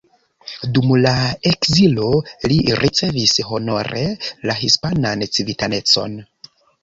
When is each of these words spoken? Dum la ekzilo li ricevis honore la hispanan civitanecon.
Dum 0.77 0.93
la 1.01 1.11
ekzilo 1.49 2.07
li 2.53 2.57
ricevis 2.79 3.35
honore 3.51 4.03
la 4.51 4.57
hispanan 4.63 5.25
civitanecon. 5.37 6.17